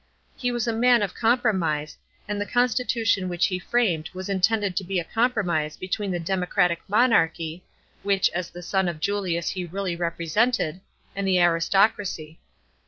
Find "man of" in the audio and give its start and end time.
0.73-1.13